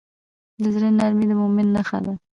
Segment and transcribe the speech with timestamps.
[0.61, 2.13] د زړه نرمي د مؤمن نښه ده.